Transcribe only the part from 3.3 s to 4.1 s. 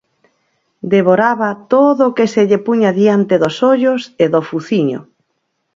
dos ollos